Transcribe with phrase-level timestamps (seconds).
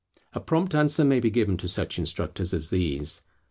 [0.33, 3.21] A prompt answer may be given to such instructors as these.